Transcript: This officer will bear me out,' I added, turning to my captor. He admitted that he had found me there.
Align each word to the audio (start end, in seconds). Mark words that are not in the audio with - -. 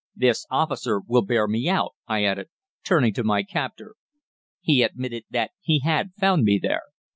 This 0.15 0.47
officer 0.49 0.99
will 1.05 1.21
bear 1.21 1.47
me 1.47 1.69
out,' 1.69 1.93
I 2.07 2.23
added, 2.23 2.47
turning 2.83 3.13
to 3.13 3.23
my 3.23 3.43
captor. 3.43 3.93
He 4.59 4.81
admitted 4.81 5.25
that 5.29 5.51
he 5.61 5.81
had 5.81 6.13
found 6.19 6.43
me 6.43 6.57
there. 6.57 6.85